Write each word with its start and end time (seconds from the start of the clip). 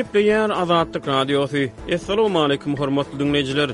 Ýep 0.00 0.12
diýär 0.16 0.52
Azadlyk 0.54 1.04
radiosy. 1.10 1.64
Assalamu 1.94 2.38
alaykum 2.40 2.76
hormatly 2.78 3.18
dinleýijiler. 3.20 3.70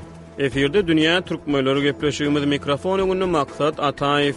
Eferde 0.47 0.81
dünýä 0.87 1.13
türkmenleri 1.29 1.79
gepleşýümiz 1.87 2.45
mikrofon 2.53 2.99
öňünde 3.03 3.27
maksat 3.37 3.75
Ataýew. 3.79 4.35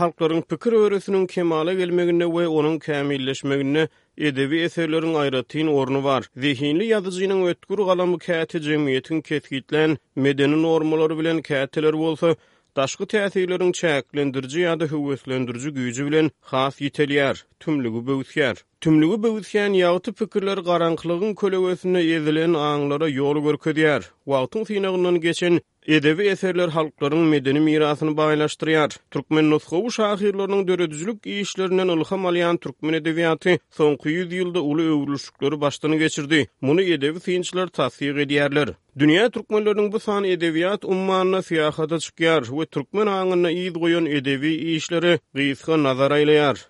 Halklaryň 0.00 0.42
pikir 0.50 0.72
öwrüsiniň 0.82 1.26
kemale 1.26 1.74
gelmegine 1.74 2.24
we 2.26 2.48
onun 2.48 2.78
kämilleşmegine 2.88 3.84
edebi 4.18 4.56
eserleriň 4.66 5.14
aýratyn 5.26 5.68
ornu 5.68 6.02
bar. 6.08 6.22
Zihinli 6.36 6.84
ýazyjynyň 6.90 7.40
ötgür 7.52 7.78
galamy 7.92 8.18
käte 8.26 8.58
jemgyýetiniň 8.58 9.22
ketgitlen 9.22 9.98
medeni 10.16 10.62
normalary 10.66 11.18
bilen 11.20 11.42
käteler 11.42 11.94
bolsa, 12.04 12.34
Aşk 12.80 13.00
üçteýleriň 13.04 13.70
çäklendiriji 13.78 14.60
ýa-da 14.66 14.86
howuslendiriji 14.92 15.72
güýji 15.78 16.04
bilen 16.06 16.30
xaf 16.52 16.78
ýiteler, 16.86 17.42
tümlügi 17.64 18.00
bäwütger. 18.06 18.62
Tümlügi 18.86 19.18
bäwütgen 19.24 19.76
ýa-da 19.80 20.14
pikirleri 20.20 20.64
garaňkylygyny 20.70 21.34
kölegösiny 21.42 22.00
eziplen 22.14 22.56
aňlara 22.68 23.10
ýol 23.18 23.42
görkezýär. 23.48 24.08
Waatun 24.34 24.64
finağynyň 24.70 25.20
geçen 25.26 25.60
Edebi 25.86 26.22
eserler 26.22 26.68
halklarının 26.68 27.26
medeni 27.26 27.60
mirasını 27.60 28.16
bağlaştırıyor. 28.16 28.88
Türkmen 29.10 29.50
nuskovu 29.50 29.92
şahirlerinin 29.92 30.68
dörödüzlük 30.68 31.26
iyi 31.26 31.42
işlerinden 31.42 31.88
ılha 31.88 32.16
malayan 32.16 32.56
Türkmen 32.56 32.92
edebiyatı 32.92 33.58
son 33.70 33.96
kuyu 33.96 34.34
yılda 34.34 34.60
ulu 34.60 34.82
övülüşlükleri 34.82 35.60
baştını 35.60 35.96
geçirdi. 35.96 36.48
Bunu 36.62 36.82
edebi 36.82 37.20
sinçler 37.20 37.66
tasfiyyik 37.68 38.18
ediyerler. 38.18 38.68
Dünya 38.98 39.30
Türkmenlerinin 39.30 39.92
bu 39.92 40.00
san 40.00 40.24
edebiyat 40.24 40.84
ummanına 40.84 41.42
siyahata 41.42 41.98
çıkıyor 41.98 42.48
ve 42.60 42.66
Türkmen 42.66 43.06
anına 43.06 43.50
iyi 43.50 43.72
koyun 43.72 44.06
edebi 44.06 44.48
iyi 44.54 44.76
işleri 44.76 45.18
gizli 45.34 45.82
nazarayla 45.82 46.32
yiyar. 46.32 46.66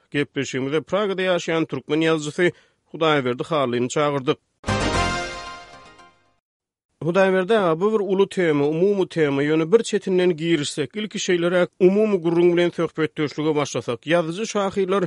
Praga'da 0.86 1.22
yaşayan 1.22 1.64
Türkmen 1.64 2.00
yazcısı 2.00 2.50
Hudayverdi 2.84 3.42
Harli'ni 3.42 3.88
çağırdık. 3.88 4.36
Hudaýberde 7.02 7.80
bu 7.80 7.86
bir 7.92 8.02
ulu 8.14 8.24
tema, 8.30 8.64
umumy 8.68 9.06
tema, 9.14 9.42
ýöne 9.42 9.64
bir 9.72 9.82
çetinden 9.90 10.30
girişsek, 10.40 10.90
ilki 11.00 11.18
şeýlere 11.26 11.60
umumy 11.86 12.16
gurrun 12.24 12.50
bilen 12.56 12.70
söhbet 12.78 13.14
döşlüge 13.18 13.54
başlasak, 13.60 14.02
ýazyjy 14.10 14.46
şahyrlar 14.50 15.04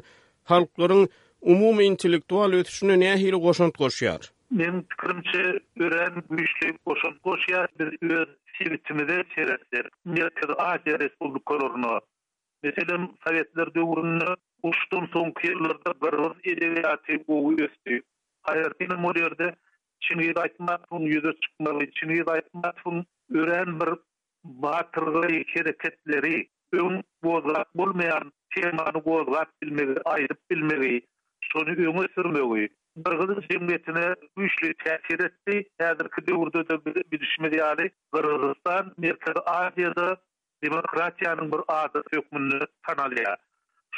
halklaryň 0.52 1.04
umumy 1.42 1.86
intellektual 1.92 2.52
ötüşüne 2.62 2.96
nähili 3.04 3.38
goşunt 3.46 3.76
goşýar. 3.84 4.32
Men 4.52 4.82
pikirimçe 4.94 5.44
ören 5.88 6.14
güýçli 6.32 6.68
goşunt 6.86 7.18
goşýar 7.30 7.68
bir 7.80 7.94
öz 8.12 8.28
sivitimize 8.58 9.20
çeretler. 9.36 9.86
Ýa-da 10.08 10.54
Aziýa 10.72 11.00
Respublikalaryna 11.06 12.00
Meselen 12.64 13.10
Sovetler 13.24 13.68
döwründe 13.76 14.30
uçtun 14.64 15.06
soňky 15.14 15.52
ýyllarda 15.54 15.92
bir 16.02 16.14
ýedewiýaty 16.24 17.26
gowy 17.30 17.64
ösdi. 17.70 18.02
Hayatyny 18.50 18.96
modelde 19.08 19.54
çini 20.08 20.32
aytma 20.42 20.74
bunu 20.92 21.08
yüzə 21.16 21.32
çıkmalı 21.44 21.84
çini 21.98 22.16
aytma 22.36 22.72
bunu 22.86 23.04
ören 23.42 23.76
bir 23.82 23.92
batırlı 24.64 25.22
hereketleri 25.52 26.34
ön 26.80 26.98
boza 27.24 27.62
bolmayan 27.82 28.32
temanı 28.56 29.00
boza 29.06 29.46
bilmeli 29.62 29.94
aýdyp 30.14 30.40
bilmeli 30.54 30.92
sonu 31.52 31.70
ön 31.86 32.08
sürmeli 32.18 32.70
bir 32.98 33.14
gün 33.20 33.42
cemiyetine 33.50 34.06
bu 34.38 34.44
işle 34.50 34.68
təsir 34.84 35.24
etdi 35.30 35.54
hazırki 35.86 36.20
dövrdə 36.32 36.62
də 36.74 36.78
bir 36.96 37.20
düşməli 37.24 37.58
yəni 37.62 37.86
Qırğızistan 38.18 38.94
Mərkəzi 39.06 39.42
Asiyada 39.60 40.10
demokratiyanın 40.68 41.52
bir 41.56 41.62
adı 41.78 42.04
yoxmunu 42.20 42.62
tanalıya 42.90 43.34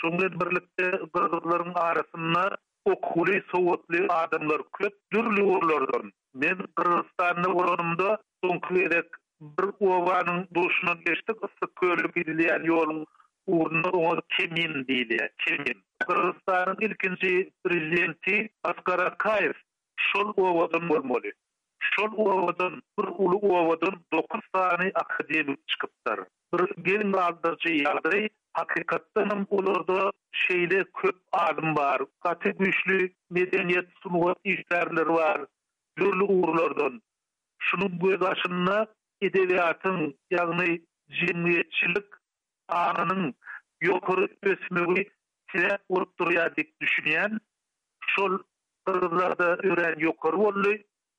şunlar 0.04 0.32
birlikdə 0.44 0.88
qırğızların 1.18 1.74
arasında 1.90 2.44
o 2.90 2.96
kuli 3.10 3.36
sowatli 3.52 4.00
adamlar 4.16 4.62
köp 4.78 4.94
dürli 5.14 5.44
urlardan. 5.44 6.12
Men 6.34 6.58
Kırgızstan'ı 6.76 7.56
urunumda, 7.56 8.18
sonkli 8.44 8.84
edek 8.84 9.06
bir 9.42 9.70
uvanın 9.80 10.48
duşuna 10.56 10.94
geçtik 10.94 11.36
ısı 11.44 11.66
köylü 11.80 12.12
gidiliyen 12.16 12.64
yolun 12.64 13.06
uğruna 13.48 13.90
ona 13.90 14.20
kemin 14.30 14.88
diydi. 14.88 15.30
Kemin. 15.48 15.84
Kırgızstan'ın 16.08 16.78
ilkinci 16.82 17.52
prezidenti 17.64 18.50
Asgara 18.64 19.18
Kayf 19.18 19.56
şol 19.96 20.34
uvadın 20.38 20.90
olmalı. 20.90 21.32
Şol 21.80 22.12
uvadın, 22.16 22.76
bir 23.00 23.06
ulu 23.18 23.36
uvadın 23.38 23.96
dokuz 24.14 24.42
tane 24.54 24.92
akademik 24.96 25.68
çıkıptar. 25.68 26.20
Bir 26.54 26.84
gelin 26.84 27.14
aldırcı 27.14 27.70
yadrı 27.70 28.30
hakikatta 28.56 29.26
hem 29.30 29.46
olurdu 29.50 30.12
şeyle 30.32 30.84
köp 30.84 31.16
adım 31.32 31.76
var. 31.78 32.02
Katı 32.24 32.50
güçlü 32.50 33.14
medeniyet 33.30 33.86
sunuvat 34.04 34.38
işlerler 34.44 35.06
var. 35.06 35.46
Gürlü 35.96 36.24
uğurlardan. 36.24 37.02
Şunun 37.60 38.02
bu 38.02 38.12
yaşında 38.12 38.88
edebiyatın 39.22 40.16
yani 40.32 40.82
cimriyetçilik 41.12 42.06
anının 42.68 43.34
yokarı 43.82 44.28
ösmüğü 44.44 45.06
sile 45.52 45.78
olup 45.90 46.20
duruyor 46.20 46.56
dik 46.56 46.82
düşünüyen 46.82 47.40
şol 48.08 48.38
kırgızlarda 48.86 49.48
ören 49.56 50.00
yokarı 50.00 50.36
oldu. 50.38 50.74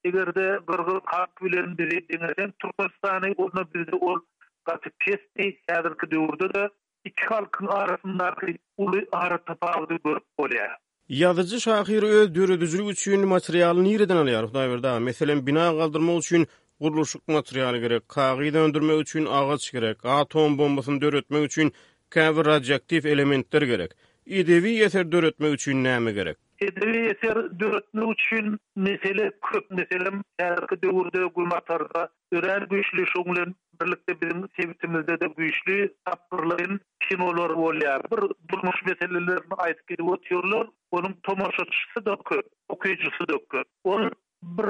Eger 0.04 0.34
de 0.34 0.58
kırgız 0.66 0.94
bilen 1.42 1.42
bilen 1.42 1.78
biri 1.78 2.08
dinleden 2.08 2.52
Turkistan'ı 2.58 3.34
onu 3.36 3.68
bizde 3.74 3.96
ol 3.96 4.20
katı 4.64 4.90
kesti. 4.98 5.60
Yadırkı 5.68 6.10
dövürdü 6.10 6.54
de 6.54 6.68
iki 7.06 7.24
halkın 7.28 7.66
arasındaki 7.66 8.58
ulu 8.76 9.00
ara 9.12 9.38
tapavdu 9.38 9.98
görüp 10.04 10.22
oraya. 10.38 10.70
Yadıcı 11.08 11.60
Şahir 11.60 12.02
öz 12.02 12.34
dürüdüzü 12.34 12.84
üçün 12.84 13.28
materyali 13.28 13.84
nereden 13.94 14.16
alıyor? 14.16 14.54
Daverda, 14.54 14.98
meselen 15.00 15.46
bina 15.46 15.70
kaldırma 15.70 16.12
üçün 16.14 16.46
kuruluşuk 16.80 17.28
materyali 17.28 17.80
gerek, 17.80 18.08
kağıyı 18.08 18.54
döndürme 18.54 18.94
üçün 18.96 19.26
ağaç 19.30 19.72
gerek, 19.72 20.04
atom 20.04 20.58
bombasını 20.58 21.00
dörütme 21.00 21.38
üçün 21.40 21.72
kevradyaktif 22.14 23.06
elementler 23.06 23.62
gerek, 23.62 23.92
idevi 24.26 24.70
yeter 24.70 25.12
dörütme 25.12 25.48
üçün 25.48 25.84
nəmi 25.84 26.12
gerek? 26.14 26.36
Edeviyeter 26.60 27.50
dörtlü 27.60 28.10
üçün 28.12 28.58
mesele 28.76 29.32
köp 29.50 29.70
meselem 29.70 30.22
herkı 30.38 30.82
dövurda 30.82 31.24
gulmatarda, 31.24 32.08
örer 32.32 32.62
güçlü 32.62 33.06
şunlun 33.06 33.54
birlikte 33.82 34.20
birin 34.20 34.48
sevitimizde 34.60 35.20
de 35.20 35.26
güçlü 35.36 35.94
tapırlayın 36.04 36.80
kim 37.00 37.20
olur 37.20 37.50
ol 37.50 37.74
bir 38.12 38.50
durmuş 38.52 38.84
meselelerini 38.86 39.38
ait 39.58 39.86
gelip 39.86 40.04
otuyorlar 40.08 40.66
onun 40.90 41.12
tomaşa 41.22 41.64
çıksı 41.64 42.04
da 42.06 42.16
köp 42.24 42.46
okuyucusu 42.68 43.28
da 43.28 43.34
köp 43.50 43.66
onun 43.84 44.10
bir 44.42 44.66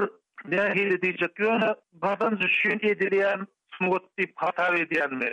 nehele 0.47 1.01
diyecek 1.01 1.39
yöne 1.39 1.75
bazan 1.93 2.39
düşün 2.39 2.79
ediliyen 2.81 3.47
smogot 3.77 4.17
dip 4.17 4.31
hata 4.35 4.77
ediyen 4.77 5.13
mi 5.13 5.31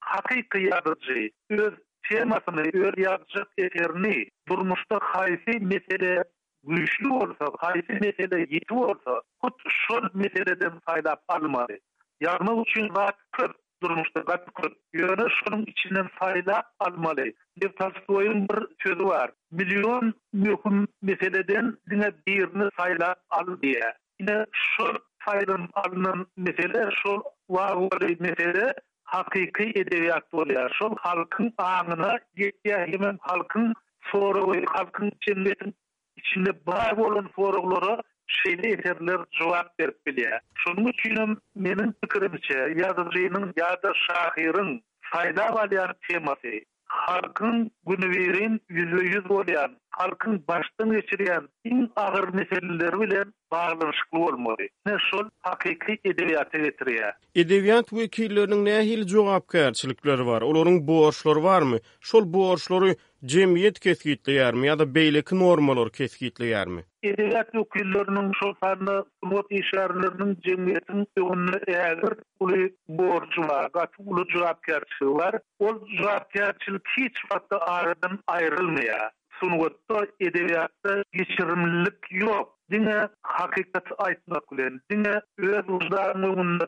hakiki 0.00 0.58
yadırcı 0.62 1.30
öz 1.50 1.74
temasını 2.10 2.60
öz 2.60 2.94
yazıcı 2.96 3.44
eterini 3.58 4.26
durmuşda 4.48 4.94
haýsy 4.96 5.60
mesele 5.60 6.24
güçlü 6.64 7.08
olsa, 7.12 7.44
haýsy 7.44 8.00
mesele 8.00 8.40
yeti 8.40 8.74
olsa, 8.74 9.22
kut 9.42 9.62
şol 9.68 10.02
meseleden 10.14 10.78
fayda 10.86 11.16
almadı. 11.28 11.76
Yarmak 12.20 12.68
için 12.68 12.88
rakı 12.96 13.52
durmuşta 13.82 14.20
rakı 14.20 14.62
yöne 14.92 15.24
şunun 15.28 15.64
içinden 15.66 16.08
fayda 16.08 16.62
almalı. 16.78 17.24
Bir 17.62 17.68
tasvoyun 17.78 18.48
bir 18.48 18.66
çözü 18.78 19.04
var. 19.04 19.30
Milyon 19.50 20.14
mühüm 20.32 20.88
meseleden 21.02 21.76
dine 21.90 22.10
birini 22.28 22.70
fayda 22.76 23.16
al 23.30 23.46
diye. 23.62 23.94
Yine 24.20 24.44
şol 24.52 24.94
faydan 25.18 25.68
alınan 25.74 26.26
mesele, 26.36 26.88
şol 27.04 27.22
vahvali 27.48 28.16
mesele, 28.20 28.74
hakiki 29.10 29.62
edebiyat 29.80 30.32
bolýar. 30.32 30.70
Şol 30.78 30.96
halkyň 31.06 31.48
aňyna 31.62 32.10
ýetýär, 32.46 32.84
hemen 32.92 33.18
halkyň 33.28 33.72
soragy, 34.10 34.60
halkyň 34.74 35.10
çenmetin 35.20 35.74
içinde 36.16 36.52
bar 36.66 36.96
bolan 36.98 37.30
soraglara 37.36 38.00
şeýle 38.38 38.70
eterler 38.76 39.20
jogap 39.40 39.78
berip 39.78 39.98
bilýär. 40.08 40.40
Şonuň 40.64 40.88
üçin 40.92 41.36
meniň 41.68 41.92
pikirimçe, 42.02 42.58
ýazgynyň 42.82 43.50
ýa-da 43.62 43.90
şahyryň 44.06 44.72
fayda 45.12 45.46
balýar 45.58 45.94
temasy 46.08 46.60
halkyň 47.06 47.70
günüwirin 47.86 48.60
ýüzü 48.70 49.08
ýüz 49.10 49.24
bolýan 49.34 49.78
halkın 49.92 50.44
baştan 50.48 50.92
geçiriyen 50.92 51.48
in 51.64 51.90
ağır 51.96 52.28
meseleleri 52.28 53.00
bile 53.00 53.24
bağlanışıklı 53.50 54.18
olmalı. 54.18 54.56
Ne 54.86 54.96
sol 55.10 55.24
hakiki 55.38 55.98
edebiyatı 56.04 56.58
getiriyor. 56.58 57.12
Edeviyat 57.34 57.92
vekillerinin 57.92 58.64
ne 58.64 58.80
hil 58.86 59.06
cevapkarçılıkları 59.06 60.26
var? 60.26 60.42
Olorun 60.42 60.86
borçları 60.88 61.42
var 61.42 61.62
mı? 61.62 61.76
Sol 62.00 62.32
borçları 62.32 62.96
cemiyet 63.24 63.80
keskitleyer 63.80 64.54
mi? 64.54 64.66
Ya 64.66 64.78
da 64.78 64.94
beylikin 64.94 65.40
normalor 65.40 65.90
keskitleyer 65.90 66.66
mi? 66.68 66.84
Edebiyat 67.02 67.54
vekillerinin 67.54 68.32
sol 68.42 68.54
tanrı 68.60 69.04
not 69.22 69.46
işarlarının 69.52 70.38
cemiyetin 70.44 71.06
yoğunlu 71.18 71.58
eğer 71.66 71.98
ulu 72.40 72.56
borcu 72.88 73.42
var, 73.42 73.70
gatı 73.74 74.02
ulu 74.06 74.26
cevapkarçılığı 74.28 75.14
var. 75.14 75.34
O 75.58 75.78
cevapkarçılık 76.00 76.82
hiç 76.98 77.16
vakti 77.32 77.56
ağrıdan 77.56 78.18
ayrılmıyor. 78.26 78.98
sunuwatda 79.40 79.98
edebiyatda 80.26 81.02
geçirimlilik 81.18 81.98
yok. 82.10 82.58
Dine 82.72 83.02
hakikati 83.22 83.94
aýtmak 83.98 84.46
bilen, 84.52 84.78
dine 84.92 85.12
öz 85.38 85.68
uzdarın 85.68 86.22
önünde 86.22 86.66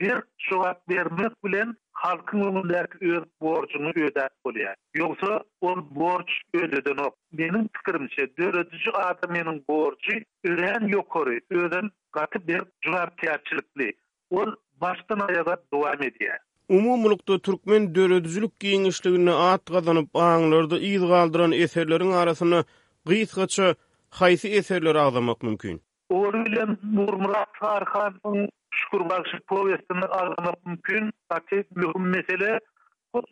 bir 0.00 0.14
şuat 0.38 0.88
vermek 0.88 1.44
bilen, 1.44 1.76
halkın 1.92 2.40
önünde 2.40 2.86
öz 3.00 3.24
borcunu 3.40 3.88
öder 3.90 4.28
bilen. 4.46 4.74
Yoksa 4.94 5.40
ol 5.60 5.84
borç 5.90 6.30
ödeden 6.54 6.96
ok. 7.04 7.14
pikirimçe 7.32 7.68
fikrimce, 7.74 8.36
dörödücü 8.36 8.90
adamının 8.90 9.64
borcu 9.68 10.12
ören 10.44 10.86
yokarı, 10.88 11.40
ören 11.50 11.90
katı 12.12 12.48
bir 12.48 12.62
cuvar 12.82 13.10
tiyatçılıklı. 13.20 13.90
Ol 14.30 14.52
baştan 14.80 15.20
ayağa 15.28 15.56
dowam 15.72 16.00
edýär. 16.08 16.38
Umumlukda 16.68 17.38
Türkmen 17.38 17.94
döredüzülük 17.94 18.60
giyinişliğine 18.60 19.30
at 19.32 19.64
kazanıp 19.64 20.10
ağınlarda 20.16 20.78
iyid 20.78 21.00
kaldıran 21.00 21.52
eserlerin 21.52 22.12
arasını 22.12 22.64
gıyit 23.04 23.34
kaça 23.34 23.74
haysi 24.10 24.48
eserleri 24.48 24.98
ağlamak 24.98 25.42
mümkün. 25.42 25.82
Murmurat 26.10 27.48
Tarkan'ın 27.60 28.48
şükür 28.70 29.10
bakışı 29.10 29.36
povestini 29.48 30.04
ağlamak 30.10 30.66
mümkün. 30.66 31.10
Hatta 31.28 31.56
mühüm 31.74 32.06
mesele 32.08 32.58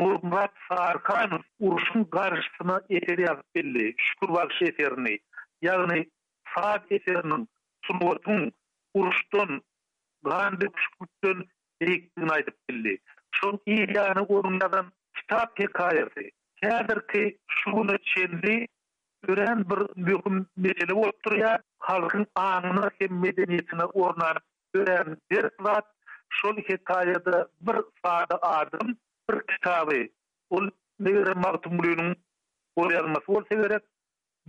Murat 0.00 0.52
Sarkan 0.68 1.34
uruşun 1.68 2.04
garşysyna 2.16 2.76
eýeri 2.98 3.24
ýazyp 3.26 3.48
berdi. 3.58 3.86
Şukur 4.08 4.28
wagt 4.36 4.58
eýerini. 4.68 5.14
Ýagny 5.68 6.00
Sarkan 6.54 6.98
eýerini 6.98 7.40
sunuwdyň 7.88 8.46
uruşdan 9.00 9.50
garandyp 10.30 10.74
çykdyň 10.86 11.38
ýekdigini 11.88 12.32
aýdyp 12.36 12.56
berdi. 12.72 12.94
Şu 13.40 13.46
ýagny 13.74 14.26
gorunadan 14.32 14.92
kitap 15.20 15.58
hekayesi. 15.64 16.28
Käderki 16.62 17.26
şuny 17.60 17.96
çendi 18.14 18.56
gören 19.26 19.58
bir 19.70 19.80
mühim 20.04 20.36
mesele 20.62 20.94
bolup 20.98 21.22
durýar. 21.26 21.60
Halkyň 21.86 22.24
anyna 22.42 22.90
hem 22.98 23.16
medeniýetine 23.24 23.84
ornanyp 24.02 24.42
gören 24.76 25.16
bir 25.30 25.48
zat 25.66 25.86
şol 26.38 26.56
hikayede 26.68 27.36
bir 27.68 27.76
sada 28.02 28.36
adam 28.50 28.88
bir 29.30 29.36
kitaby. 29.52 30.04
Ol 30.50 30.68
nigere 31.00 31.34
martumulynyň 31.46 32.14
goýarmasy 32.78 33.26
bolsa 33.36 33.54
gerek 33.62 33.84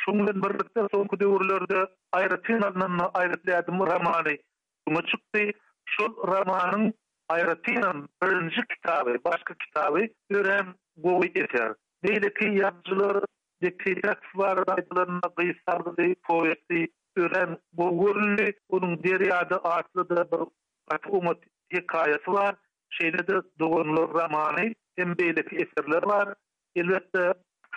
Şumdan 0.00 0.42
birlikde 0.42 0.82
son 0.90 1.06
kudurlarda 1.06 1.80
ayrı 2.12 2.42
tinadnanna 2.42 3.10
ayrı 3.14 3.36
tinadnanna 3.42 3.60
ayrı 3.60 3.66
tinadnanna 3.68 3.86
ramani. 3.86 4.38
Şumda 4.82 5.02
çıktı. 5.06 6.94
Ayratinan 7.30 8.08
birinci 8.22 8.60
kitabı, 8.68 9.16
başka 9.24 9.54
kitabı 9.54 10.00
gören 10.30 10.66
boğu 10.96 11.24
yeter. 11.24 11.72
Neyle 12.02 12.34
ki 12.34 12.44
yancılar, 12.44 13.24
dekiyat 13.62 14.18
var, 14.34 14.64
aydılarına 14.66 15.20
gıysalgı 15.36 15.96
deyip, 15.96 16.22
poet 16.22 16.70
deyip, 16.70 16.92
gören 17.14 17.58
boğu 17.72 18.06
yeterli, 18.12 18.52
onun 18.68 19.02
deri 19.02 19.34
adı 19.34 19.60
artlı 19.64 20.08
da 20.08 20.30
bir 20.32 20.36
atı 20.94 21.08
umut 21.10 21.44
hikayesi 21.72 22.32
var. 22.32 22.54
Şeyde 22.90 23.18
de 23.26 23.34
doğunlu 23.58 24.14
ramani, 24.18 24.74
hem 24.96 25.18
beyle 25.18 25.42
ki 25.42 25.56
eserler 25.56 26.02
var. 26.02 26.34
Elbette 26.76 27.34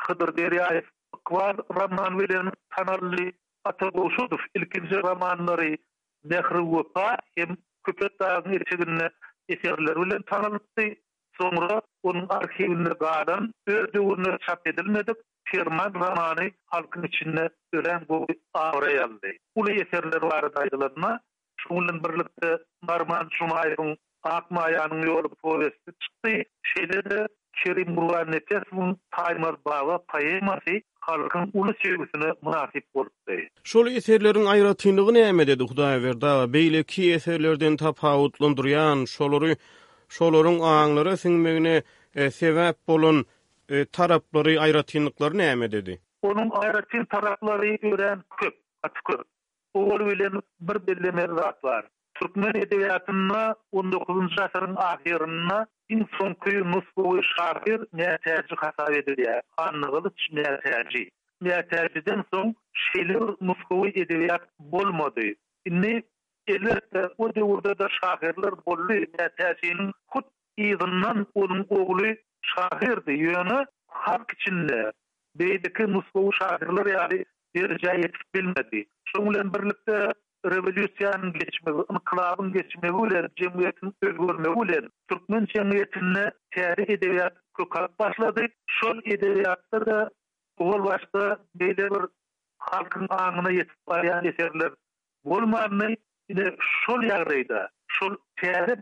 Hıdır 0.07 0.37
deri 0.37 0.63
ayet 0.63 0.85
var, 1.31 1.55
raman 1.79 2.19
veren 2.19 2.51
tanarlı 2.69 3.31
atı 3.65 3.93
boğuşuduf, 3.93 4.41
ilkinci 4.55 4.95
ramanları 4.95 5.77
nehrı 6.23 6.61
vupa, 6.61 7.17
hem 7.37 7.47
Kupet 7.83 8.19
Dağı'nın 8.19 8.53
içi 8.53 8.77
eserler 9.49 9.95
bilen 10.01 10.21
tanılıkdy. 10.21 10.87
Sonra 11.37 11.81
onun 12.03 12.25
arxivinde 12.29 12.89
garan 12.99 13.53
ödüwünü 13.67 14.37
çap 14.47 14.67
edilmedik. 14.67 15.17
Firman 15.43 15.93
romanı 15.93 16.51
halkın 16.65 17.03
içinde 17.03 17.49
ölen 17.73 18.05
bu 18.09 18.27
ağrı 18.53 18.93
yaldı. 18.95 19.27
Ulu 19.55 19.71
eserler 19.71 20.21
var 20.21 20.55
daydılarına. 20.55 21.19
Şunlun 21.57 22.03
birlikte 22.03 22.57
Marman 22.81 23.29
Şumayrın 23.31 23.97
Akmaya'nın 24.23 25.07
yolu 25.07 25.29
povesti 25.35 25.91
çıktı. 25.99 26.43
Şeyde 26.63 27.09
de 27.09 27.25
Kerim 27.63 27.93
Mullah 27.93 28.27
Nefes'in 28.27 28.97
Taymar 29.11 29.55
Bava 29.65 30.03
payıması 30.07 30.81
halkın 31.05 31.51
ulu 31.53 31.73
sevgisine 31.83 32.31
münasip 32.41 32.83
bolupdy. 32.95 33.39
Şol 33.63 33.87
eserlerin 33.87 34.45
ayra 34.45 34.73
tynlygy 34.73 35.13
näme 35.19 35.47
dedi 35.47 35.63
Hudaý 35.63 35.99
berdi. 36.03 36.25
Beýle 36.57 36.83
ki 36.83 37.13
eserlerden 37.13 37.75
tapawutlandyryan 37.77 38.99
şolary 39.15 39.53
şolaryň 40.15 40.57
aňlary 40.73 41.17
singmegine 41.17 41.81
e, 42.15 42.27
sebäp 42.31 42.73
bolan 42.87 43.25
e, 43.69 43.85
taraplary 43.85 44.59
ayra 44.59 44.83
tynlyklary 44.83 45.71
dedi. 45.75 45.99
Onuň 46.23 46.49
ayra 46.51 46.81
tyn 46.81 47.05
taraplary 47.05 47.77
ören 47.93 48.21
köp, 48.37 48.55
bilen 49.75 50.41
bir 50.61 50.87
birlemer 50.87 51.29
rahat 51.29 51.63
var. 51.63 51.85
Türkmen 52.23 52.55
edebiyatyna 52.55 53.55
19-njy 53.73 54.35
asyryň 54.41 54.73
ahyryna 54.91 55.57
in 55.95 56.03
soňky 56.17 56.53
musbuwy 56.73 57.21
şahyr 57.35 57.79
näçeji 57.99 58.55
hasap 58.61 58.91
edildi. 58.99 59.25
Hanny 59.57 59.87
gylyp 59.95 60.21
näçeji. 60.37 61.01
Näçejiden 61.47 62.21
soň 62.33 62.53
şeýle 62.87 63.17
musbuwy 63.49 63.91
edebiyat 64.03 64.43
bolmady. 64.59 65.33
Inne 65.67 66.03
elbetde 66.47 67.01
o 67.17 67.27
döwürde 67.35 67.73
de 67.79 67.87
şahyrlar 67.99 68.53
bolly 68.65 68.99
näçejin 69.19 69.91
kut 70.13 70.25
ýygynyň 70.67 71.19
onuň 71.43 71.61
ogly 71.79 72.13
şahyrdy. 72.53 73.13
Ýöne 73.27 73.59
halk 74.05 74.31
içinde 74.39 74.79
beýdiki 75.43 75.83
musbuwy 75.97 76.31
şahyrlar 76.41 76.85
ýaly 76.95 77.23
bir 77.55 77.67
jaýet 77.87 78.15
bilmedi. 78.35 78.79
Şoňla 79.13 79.49
birlikde 79.53 79.97
revolüsyanın 80.45 81.33
geçmesi, 81.33 81.77
inkılabın 81.93 82.53
geçmesi 82.53 82.95
ile 83.09 83.27
cemiyetin 83.35 83.93
ölgörmesi 84.01 84.59
ile 84.71 84.87
Türkmen 85.09 85.45
cemiyetine 85.45 86.31
tarih 86.55 86.89
edebiyat 86.89 87.33
kökalıp 87.57 87.99
başladı. 87.99 88.45
Şol 88.67 88.97
da 89.73 90.09
ol 90.57 90.83
başta 90.85 91.39
bir 91.55 91.79
halkın 92.57 93.05
ağına 93.09 93.51
yetip 93.51 93.87
bayan 93.87 94.25
eserler 94.25 94.71
bolmandy. 95.25 95.95
yine 96.29 96.51
şol 96.85 97.03
yarıydı. 97.03 97.69
Şol 97.87 98.15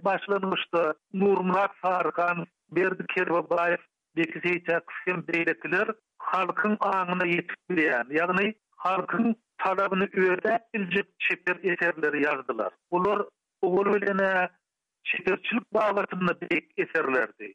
başlanmıştı. 0.03 0.94
Nur 1.13 1.38
Murat 1.38 1.72
Berdi 2.75 3.06
Kerbabayev, 3.15 3.77
Bekizeyta, 4.15 4.80
Kısım 4.80 5.27
Beylekiler 5.27 5.88
halkın 6.18 6.77
ağına 6.80 7.25
yetip 7.25 7.56
bayan. 7.72 8.06
Ýagny 8.10 8.53
halkın 8.75 9.36
talabını 9.63 10.10
üyede 10.13 10.60
ilcik 10.74 11.06
şeker 11.20 11.56
eserleri 11.63 12.24
yazdılar. 12.24 12.74
Bunlar 12.91 13.22
oğul 13.62 13.86
bilene 13.94 14.50
şekerçilik 15.03 15.74
bağlatında 15.74 16.38
büyük 16.41 16.70
eserlerdi. 16.77 17.53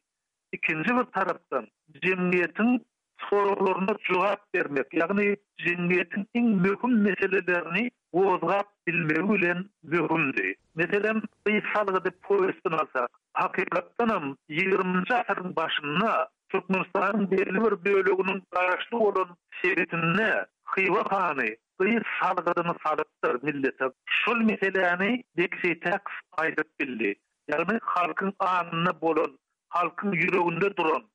İkinci 0.51 0.89
bir 0.89 1.03
taraftan 1.03 1.67
cemiyetin 2.03 2.85
sorularına 3.29 3.97
cevap 4.07 4.55
vermek, 4.55 4.93
yani 4.93 5.35
cemiyetin 5.57 6.27
en 6.35 6.45
mühim 6.45 7.01
meselelerini 7.01 7.91
ozgap 8.11 8.67
bilmeyi 8.87 9.21
ulen 9.21 9.65
zühründi. 9.83 10.55
Mesela 10.75 11.21
bir 11.47 11.63
salgı 11.73 12.03
de 12.05 12.09
povestin 12.21 12.71
alsak, 12.71 13.09
hakikattan 13.33 14.37
20. 14.49 14.79
asırın 15.09 15.55
başında 15.55 16.29
Türkmenistan'ın 16.49 17.31
belli 17.31 17.83
bir 17.85 17.85
bölümünün 17.93 18.43
karşılığı 18.51 18.99
olan 18.99 19.27
seyretinde 19.61 20.45
Хива 20.75 21.01
ханы 21.11 21.57
bir 21.85 22.03
salgadyny 22.21 22.73
salypdyr 22.83 23.43
millete. 23.43 23.85
Şol 24.05 24.37
meseleni 24.37 25.23
dikse 25.37 25.79
taks 25.79 26.13
aýdyp 26.41 26.69
bildi. 26.81 27.09
Ýa-ni 27.51 27.75
halkyň 27.93 28.31
anyny 28.51 28.93
bolan, 29.01 29.35
halkyň 29.75 30.15
ýüreginde 30.23 30.69
duran, 30.79 31.05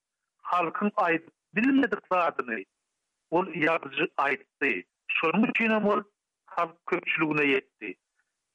halkyň 0.52 0.92
aýdy 1.06 1.34
bilmedik 1.58 2.02
zatyny. 2.14 2.62
Ol 3.40 3.46
ýazgy 3.64 4.06
aýtdy. 4.26 4.72
Şol 5.18 5.34
mümkin 5.44 5.74
bol 5.86 6.04
halk 6.56 6.76
köpçüligine 6.92 7.46
ýetdi. 7.54 7.92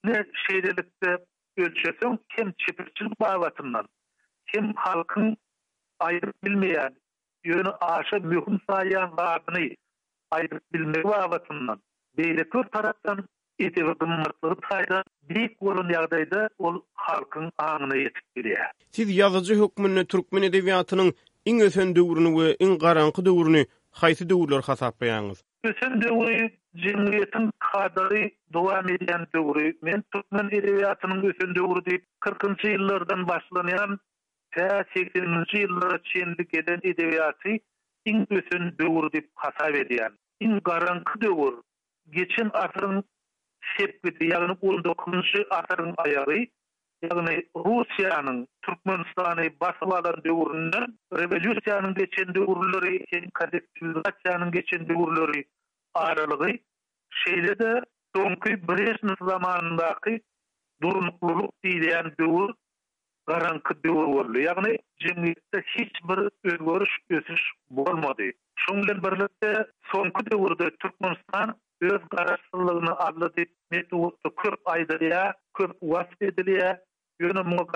Ne 0.06 0.24
şeýdelikde 0.46 1.18
ölçesem 1.58 2.18
kim 2.36 2.54
çypçyl 2.66 3.12
bawatyndan, 3.22 3.86
kim 4.54 4.72
halkyň 4.86 5.36
aýdyp 6.10 6.34
bilmeýän, 6.46 6.96
ýöne 7.46 7.76
aşa 7.92 8.20
mühüm 8.20 8.62
saýan 8.70 9.16
zatyny. 9.22 9.76
Ayrıca 10.32 10.60
bilmek 10.74 11.06
var 11.06 11.32
Beýle 12.18 12.44
tur 12.54 12.66
tarapdan 12.74 13.20
edewi 13.66 13.92
gymmatly 14.04 14.54
taýda 14.68 15.00
bir 15.34 15.44
gurun 15.66 15.90
ýagdaýda 15.96 16.40
ol 16.70 16.80
halkyň 17.08 17.50
agyny 17.66 18.00
ýetip 18.06 18.26
bilýär. 18.40 18.72
Siz 18.98 19.12
ýazyjy 19.18 19.58
hukmyny 19.60 20.04
türkmen 20.14 20.48
edebiýatynyň 20.50 21.12
iň 21.52 21.62
ösen 21.66 21.92
döwrüni 22.00 22.32
we 22.38 22.48
iň 22.68 22.72
garanky 22.86 23.26
döwrüni 23.28 23.62
haýsy 24.02 24.28
döwürler 24.32 24.66
hasaplaýarsyňyz? 24.70 25.44
Ösen 25.72 26.02
döwri 26.06 26.40
jemgyýetiň 26.88 27.48
kadary 27.68 28.24
dowam 28.58 28.90
edýän 28.96 29.28
döwri, 29.38 29.68
men 29.90 30.04
türkmen 30.16 30.50
edebiýatynyň 30.60 31.24
ösen 31.32 31.54
döwri 31.60 31.86
diýip 31.92 32.04
40-njy 32.30 32.74
ýyllardan 32.74 33.24
başlanýan 33.32 33.96
ta 34.58 34.68
80-njy 34.98 35.64
ýyllara 35.64 36.02
çenli 36.12 36.48
gelen 36.56 36.84
edebiýaty 36.96 37.60
iň 38.14 38.26
ösen 38.42 38.74
döwri 38.82 39.14
diýip 39.18 39.30
hasap 39.46 39.80
edýär. 39.86 40.12
Iň 40.50 40.60
garanky 40.72 41.24
döwür 41.28 41.62
geçin 42.12 42.50
asrın 42.54 43.04
sepkidi, 43.78 44.26
yani 44.28 44.52
19-nji 44.52 45.46
asrın 45.50 45.94
ayağı 45.98 46.46
yani 47.02 47.46
Russiýanyň 47.56 48.48
Türkmenistany 48.66 49.48
basmalaryň 49.62 50.24
döwründen 50.26 50.86
revolýusiýanyň 51.14 51.94
geçen 52.00 52.34
döwürleri 52.36 52.96
üçin 52.96 53.30
kadetçiliginiň 53.34 54.52
geçen 54.52 54.90
döwürleri 54.90 55.46
aralygy 55.94 56.52
şeýle 57.24 57.60
de 57.60 57.82
soňky 58.16 58.56
Brezhnev 58.68 59.20
zamanyndaky 59.30 60.20
durmuşluk 60.84 61.52
diýilen 61.64 62.08
döwür 62.20 62.50
garanky 63.28 63.74
döwür 63.86 64.08
boldy 64.16 64.42
yani 64.42 64.78
jemgyýetde 65.04 65.62
hiç 65.78 65.94
bir 66.10 66.20
öwgörüş 66.52 66.94
ösüş 67.10 67.44
bolmady 67.70 68.32
şoňdan 68.66 68.98
birlikde 69.04 69.52
soňky 69.94 70.22
döwürde 70.32 70.66
Türkmenistan 70.82 71.56
öz 71.82 72.02
garaşsızlığını 72.12 72.96
adlı 73.00 73.36
dip 73.38 73.50
metu 73.72 74.06
usta 74.08 74.30
kürp 74.36 74.62
aydırıya, 74.70 75.34
kürp 75.58 75.76
uas 75.82 76.08
ediliya, 76.22 76.82
yönü 77.20 77.44
mu 77.44 77.68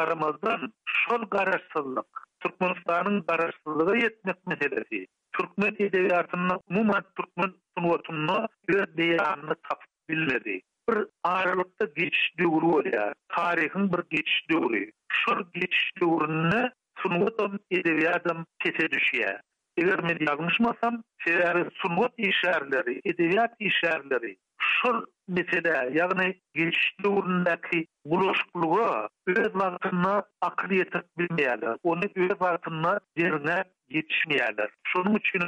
şol 0.86 1.22
garaşsızlık, 1.32 2.08
Türkmenistan'ın 2.40 3.22
garaşsızlığı 3.28 3.98
yetmek 3.98 4.48
meselesi. 4.48 5.08
Türkmen 5.38 5.76
edeviyatını, 5.80 6.60
muman 6.70 7.04
Türkmen 7.18 7.54
sunuotunu, 7.78 8.48
öz 8.68 8.98
deyanını 8.98 9.56
tapt 9.70 9.86
bilmedi. 10.10 10.62
Bir 10.90 11.08
aralıkta 11.24 11.86
geç 11.96 12.16
dövru 12.40 12.84
tarihin 13.30 13.94
bir 13.94 14.04
geç 14.18 14.30
dövru. 14.52 14.78
Şol 15.12 15.44
geçiş 15.54 15.92
dövru, 16.02 16.70
şol 17.04 17.28
geç 17.28 18.78
tese 18.78 18.88
eger 19.80 20.00
men 20.04 20.18
yazmışmasam 20.30 21.04
şeýleri 21.26 21.68
sunwat 21.74 22.12
işleri, 22.18 22.94
edebiýat 23.12 23.52
işleri, 23.60 24.38
şol 24.64 25.06
mesele, 25.28 25.72
ýagny 25.94 26.38
gelişli 26.54 27.08
urundaky 27.08 27.82
buluşgulyga 28.06 29.10
öz 29.28 29.52
wagtyna 29.64 30.24
akliýet 30.42 30.94
bilmeýärler. 31.18 31.78
Onuň 31.84 32.12
öz 32.16 32.36
wagtyna 32.46 32.94
ýerine 33.20 33.58
geçmeýärler. 33.90 34.70
Şonuň 34.94 35.18
üçin 35.22 35.44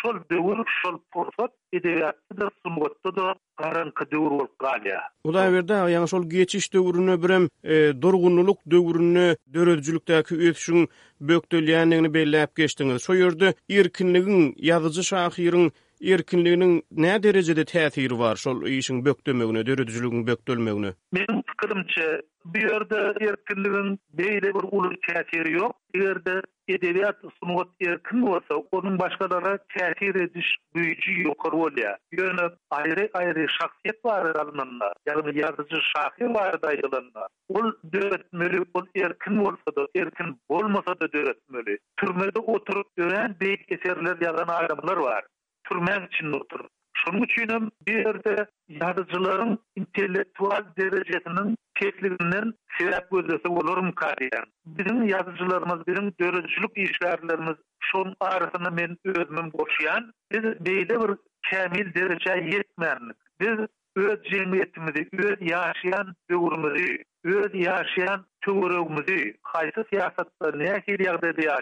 şol 0.00 0.14
döwür 0.30 0.58
şol 0.82 0.96
porfat 1.12 1.50
edebiýatda 1.72 2.40
da 2.40 2.50
sumgatda 2.62 3.16
da 3.16 3.34
garanky 3.56 4.04
döwür 4.12 4.30
bolup 4.30 4.54
galýa. 4.58 5.00
Ulan 5.24 5.52
berde 5.54 5.72
ýa-da 5.72 6.06
şol 6.12 6.24
geçiş 6.30 6.72
döwürüne 6.74 7.22
birem 7.22 7.48
e, 7.72 8.02
durgunluk 8.02 8.58
döwürüne 8.70 9.36
döredijilikdäki 9.54 10.34
ötüşüň 10.46 10.86
bökdelýändigini 11.28 12.10
belläp 12.18 12.48
geçdiňiz. 12.56 13.02
Şo 13.08 13.14
ýerde 13.22 13.50
erkinligiň 13.80 14.54
ýazyjy 14.70 15.04
şahyryň 15.12 15.66
erkinliginin 16.14 16.82
nä 17.06 17.22
derejede 17.22 17.64
täsiri 17.74 18.18
bar 18.18 18.36
şol 18.44 18.62
işiň 18.78 19.04
bökdömegine, 19.04 19.66
döredijiligiň 19.68 20.26
bökdölmegine? 20.26 20.92
Men 21.12 21.41
pikirimçe 21.62 22.20
bu 22.44 22.58
yerde 22.58 22.96
erkinliğin 23.26 24.00
beyle 24.12 24.48
bir 24.54 24.62
ulu 24.72 24.92
tesiri 25.08 25.52
yok. 25.52 25.76
Bu 25.94 25.98
yerde 25.98 26.40
edebiyat 26.68 27.16
sunuat 27.40 27.68
erkin 27.86 28.22
olsa 28.22 28.54
onun 28.72 28.98
başkalara 28.98 29.58
tesir 29.58 30.14
ediş 30.14 30.56
büyücü 30.74 31.22
yok 31.22 31.46
rol 31.52 31.76
ya. 31.76 31.98
Yani 32.12 32.50
ayrı 32.70 33.10
ayrı 33.14 33.46
şahsiyet 33.60 34.04
var 34.04 34.24
aralığında. 34.26 34.92
Yani 35.06 35.38
yazıcı 35.38 35.76
şahir 35.96 36.34
var 36.34 36.62
da 36.62 36.72
yılında. 36.72 37.26
O 37.48 37.60
dövetmeli, 37.92 38.60
o 38.74 38.82
erkin 38.96 39.36
olsa 39.36 39.70
da, 39.76 39.86
erkin 39.96 40.40
olmasa 40.48 41.00
da 41.00 41.12
dövetmeli. 41.12 41.78
Türmede 41.96 42.38
oturup 42.38 42.96
gören 42.96 43.36
büyük 43.40 43.72
eserler 43.72 44.16
yazan 44.20 44.48
ayrımlar 44.48 44.96
var. 44.96 45.24
Türmen 45.64 46.06
için 46.06 46.32
oturup. 46.32 46.70
Şunun 47.04 47.22
üçin 47.22 47.72
bir 47.86 47.98
yerde 48.04 48.46
yazıcıların 48.68 49.58
intellektual 49.76 50.64
derecesinin 50.78 51.56
tekliğinden 51.80 52.54
sebep 52.78 53.10
gözlesi 53.12 53.48
olurum 53.48 53.92
kariyan. 53.92 54.46
Bizim 54.66 55.08
yazıcılarımız, 55.08 55.86
bizim 55.86 56.12
dörücülük 56.20 56.76
işlerlerimiz 56.76 57.56
şun 57.80 58.14
arasını 58.20 58.72
men 58.72 58.96
özmüm 59.04 59.50
koşuyan, 59.50 60.12
biz 60.32 60.42
beyde 60.64 61.00
bir 61.00 61.16
kemil 61.50 61.94
derece 61.94 62.50
yetmenlik. 62.56 63.16
Biz 63.40 63.58
öz 63.96 64.22
cemiyetimizi, 64.30 65.08
öz 65.12 65.36
yaşayan 65.40 66.14
dövrümüzü, 66.30 67.02
öz 67.24 67.50
yaşayan 67.54 68.24
tövrümüzü, 68.40 69.34
kaysa 69.52 69.84
siyasatta 69.90 70.56
ne 70.56 70.64
ekil 70.70 71.04
yağda 71.04 71.36
da 71.36 71.60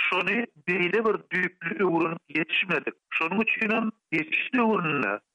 şonu 0.00 0.30
beýle 0.66 1.00
bir 1.06 1.16
düýpli 1.34 1.72
öwrün 1.84 2.18
ýetişmedik. 2.38 2.94
Şonuň 3.18 3.40
üçin 3.44 3.70
hem 3.76 3.86
ýetişdi 4.16 4.64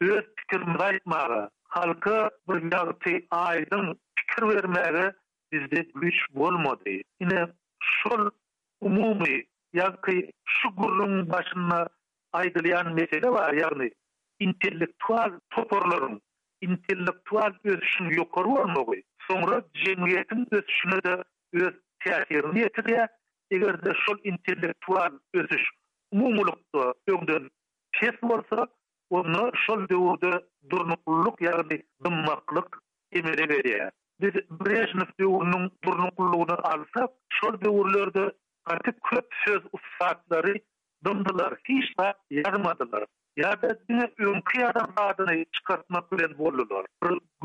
öz 0.08 0.28
pikirimi 0.42 0.76
aýtmagy, 0.88 1.40
halka 1.78 2.18
bir 2.50 2.58
ýagty 2.74 3.14
aýdym 3.48 3.86
pikir 4.20 4.44
bermegi 4.52 5.06
bizde 5.54 5.82
güç 6.04 6.20
bolmady. 6.36 7.02
Ine 7.20 7.42
şol 7.90 8.30
umumy 8.82 9.42
ýa-ki 9.76 10.18
şu 10.46 10.68
gurrun 10.78 11.30
başyna 11.30 11.82
aýdylan 12.34 12.94
mesele 13.00 13.32
bar, 13.34 13.54
ýagny 13.64 13.90
intellektual 14.40 15.40
toparlaryň 15.58 16.20
intellektual 16.68 17.54
ösüşini 17.74 18.10
ýokarýarmagy. 18.20 19.02
Soňra 19.28 19.58
jemgyýetiň 19.84 20.42
ösüşine-de 20.62 21.16
öz 21.64 21.74
täsirini 22.06 22.62
ýetirýär. 22.68 23.10
eger 23.52 23.84
de 23.86 23.92
şol 24.06 24.18
intellektual 24.24 25.12
ösüş 25.34 25.64
mumulukta 26.12 26.94
öňden 27.08 27.48
pes 27.94 28.22
bolsa, 28.22 28.68
onu 29.18 29.42
şol 29.66 29.82
döwürde 29.92 30.32
durnukluk 30.70 31.42
ýagny 31.48 31.78
dymmaklyk 32.08 32.70
emele 33.20 33.46
berýär. 33.54 33.92
Biz 34.22 34.36
Brejnev 34.64 35.12
döwürüniň 35.20 35.64
durnukluklugyny 35.84 36.58
alsak, 36.72 37.12
şol 37.40 37.56
döwürlerde 37.66 38.24
artyk 38.66 39.02
köp 39.04 39.28
söz 39.46 39.62
usatlary 39.76 40.56
dymdylar, 41.06 41.56
hiç 41.70 41.98
da 42.00 42.14
ýazmadylar. 42.32 43.06
Ya 43.38 43.52
da 43.62 43.70
dine 43.90 44.12
ünkü 44.20 44.64
adam 44.66 44.94
adını 44.98 45.46
çıkartmak 45.56 46.12
bilen 46.12 46.38
bollular. 46.38 46.86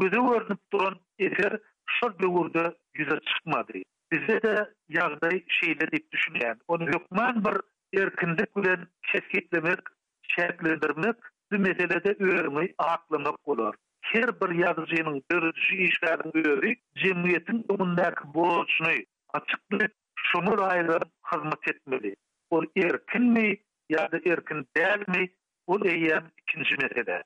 Gözü 0.00 0.20
verdip 0.30 0.58
duran 0.72 0.96
eser 1.18 1.52
şol 1.86 2.12
dövürde 2.22 2.64
ýüze 2.94 3.20
çıkmadı. 3.24 3.78
bize 4.12 4.42
de 4.42 4.68
yağday 4.88 5.44
şeyle 5.48 5.90
deyip 5.92 6.12
düşünüyen, 6.12 6.56
onu 6.68 6.84
yokman 6.90 7.44
bir 7.44 7.98
erkinlik 8.00 8.56
bilen 8.56 8.86
kesketlemek, 9.12 9.78
şerklendirmek, 10.22 11.16
bu 11.52 11.58
mesele 11.58 12.04
de 12.04 12.16
öğrenmeyi 12.24 12.74
aklamak 12.78 13.48
olur. 13.48 13.74
Her 14.02 14.40
bir 14.40 14.50
yazıcının 14.54 15.22
görüntüsü 15.28 15.76
işgalini 15.76 16.48
öğrenmeyi, 16.48 16.76
cemiyetin 16.96 17.64
önündeki 17.70 18.34
borçunu 18.34 18.88
açıklayıp, 19.32 19.92
şunu 20.16 20.58
da 20.58 20.66
ayrı 20.66 20.98
hazmat 21.22 21.68
etmeli. 21.68 22.16
O 22.50 22.62
erkin 22.76 23.22
mi, 23.24 23.56
ya 23.88 23.98
da 24.12 24.16
erkin 24.16 24.66
değil 24.76 25.08
mi, 25.20 25.30
o 25.66 25.78
eyyem 25.84 26.30
ikinci 26.38 26.74
mesele. 26.82 27.22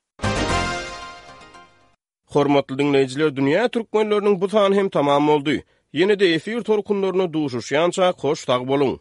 Hormatlı 2.26 2.78
dinleyiciler, 2.78 3.36
dünya 3.36 3.68
Türkmenlerinin 3.68 4.40
bu 4.40 4.48
tanı 4.48 4.74
hem 4.74 4.88
tamam 4.88 5.28
oldu. 5.28 5.50
Yenide, 5.92 6.20
de 6.20 6.34
efir 6.34 6.62
torkunlarına 6.62 7.32
duşuşyanca 7.32 8.12
koş 8.12 8.44
tag 8.44 8.68
bolun. 8.68 9.00